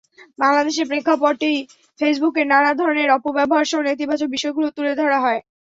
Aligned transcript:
বাংলাদেশের 0.39 0.89
প্রেক্ষাপটে 0.89 1.51
ফেসবুকের 1.99 2.45
নানা 2.47 2.71
ধরনের 2.79 3.09
অপব্যবহারসহ 3.17 3.79
নেতিবাচক 3.83 4.27
বিষয়গুলো 4.31 4.67
তুলে 4.71 4.93
ধরা 4.99 5.17
হয়। 5.25 5.41